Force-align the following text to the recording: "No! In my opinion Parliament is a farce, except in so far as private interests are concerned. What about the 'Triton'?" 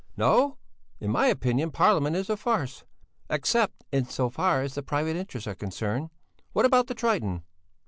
"No! 0.17 0.57
In 0.99 1.11
my 1.11 1.27
opinion 1.27 1.69
Parliament 1.69 2.15
is 2.15 2.27
a 2.27 2.35
farce, 2.35 2.85
except 3.29 3.83
in 3.91 4.05
so 4.05 4.31
far 4.31 4.63
as 4.63 4.73
private 4.87 5.15
interests 5.15 5.45
are 5.45 5.53
concerned. 5.53 6.09
What 6.53 6.65
about 6.65 6.87
the 6.87 6.95
'Triton'?" 6.95 7.43